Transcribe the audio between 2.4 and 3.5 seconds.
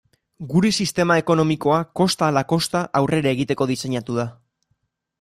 kosta aurrera